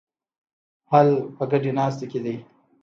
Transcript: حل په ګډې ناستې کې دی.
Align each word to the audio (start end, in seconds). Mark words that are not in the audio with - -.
حل 0.89 1.09
په 1.35 1.43
ګډې 1.51 1.71
ناستې 1.77 2.05
کې 2.11 2.19
دی. 2.25 2.35